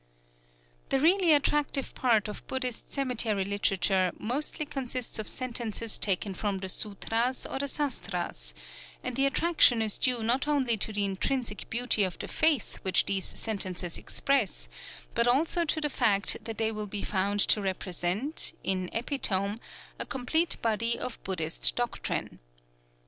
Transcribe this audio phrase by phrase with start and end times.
[0.89, 6.69] The really attractive part of Buddhist cemetery literature mostly consists of sentences taken from the
[6.69, 8.55] sûtras or the sastras;
[9.03, 13.05] and the attraction is due not only to the intrinsic beauty of the faith which
[13.05, 14.67] these sentences express,
[15.13, 19.59] but also to the fact that they will be found to represent, in epitome,
[19.99, 22.39] a complete body of Buddhist doctrine.